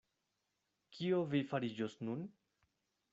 Kio 0.95 1.19
vi 1.33 1.43
fariĝos 1.51 1.99
nun? 2.09 2.25